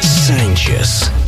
[0.00, 1.21] Sanchez.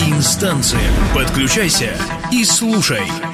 [0.00, 0.80] Инстанция.
[1.14, 1.96] Подключайся
[2.30, 3.33] и слушай.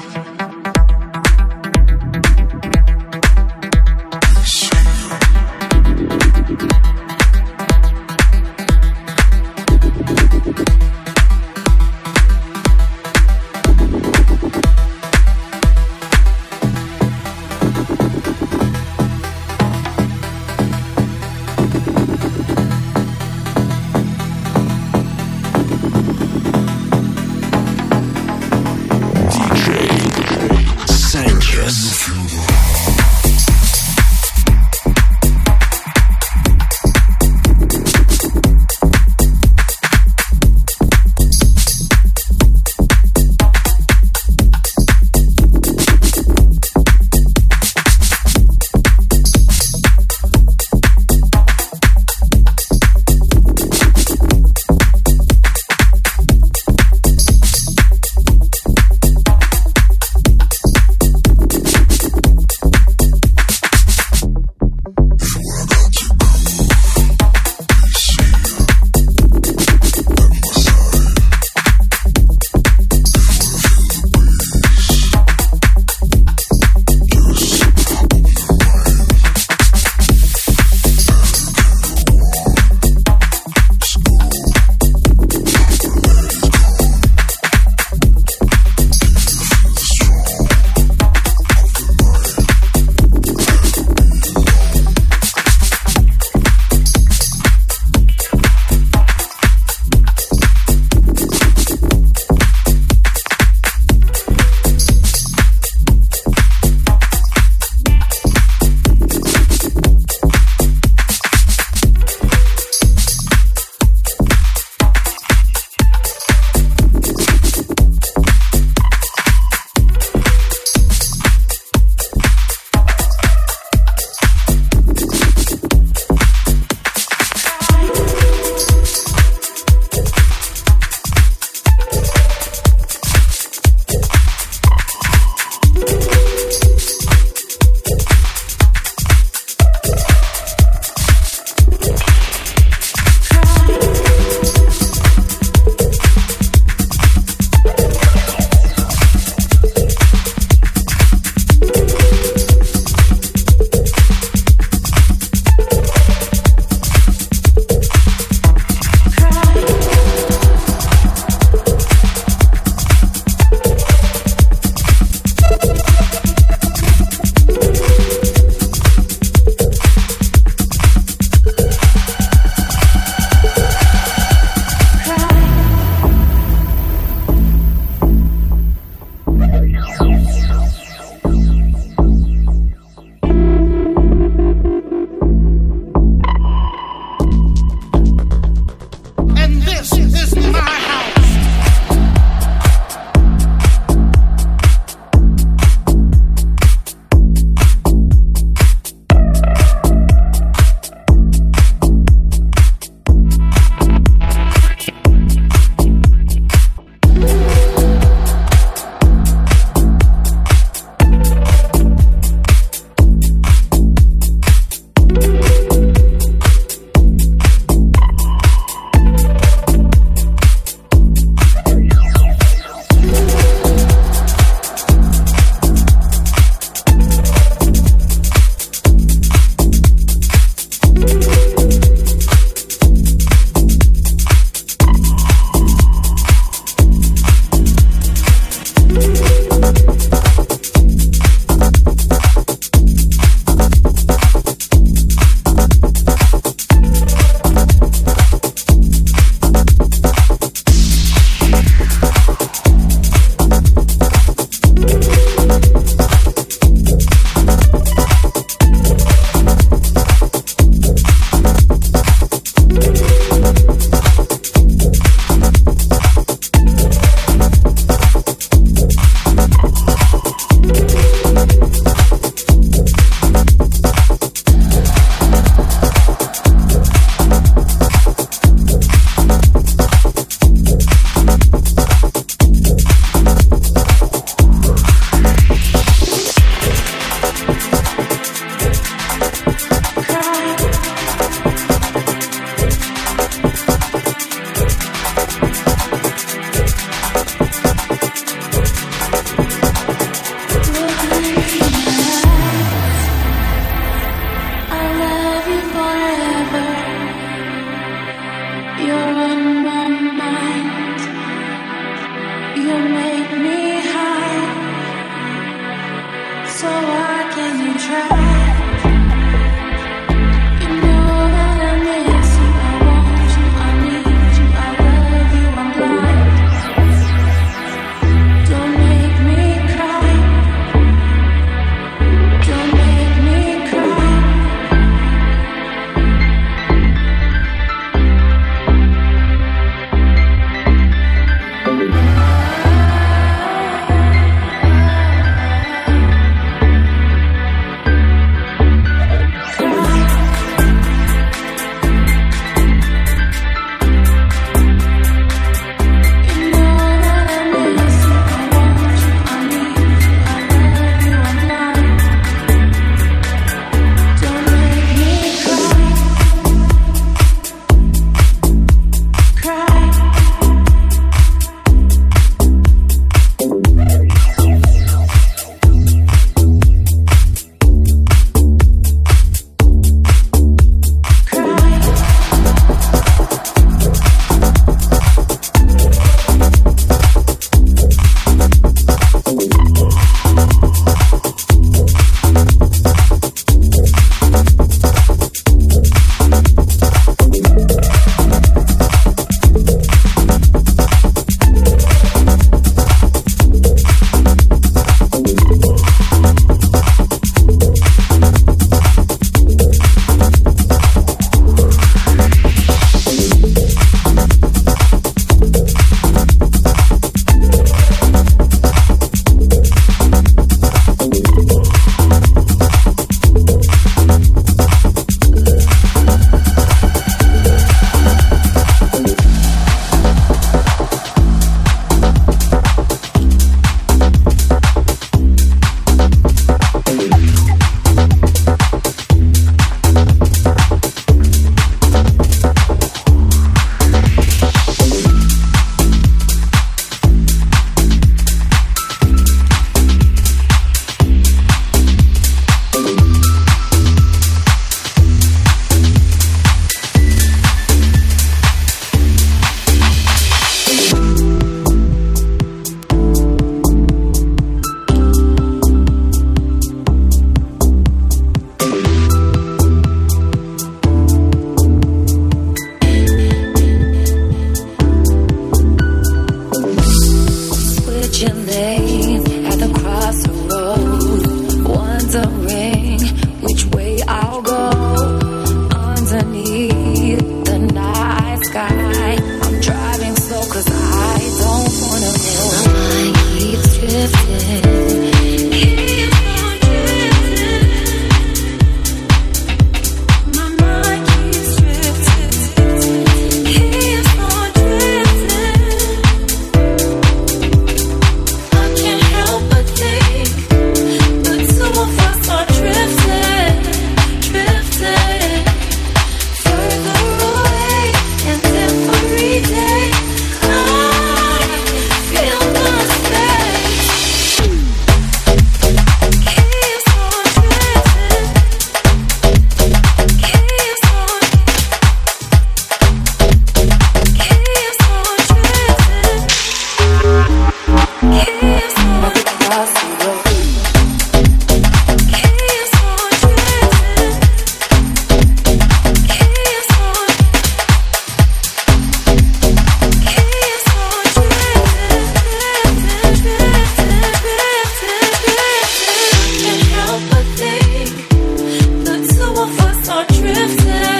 [560.07, 560.90] drifting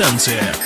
[0.00, 0.59] станция.